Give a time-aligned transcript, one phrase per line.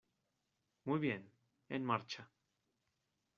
[0.83, 1.31] Muy bien,
[1.69, 2.27] en marcha.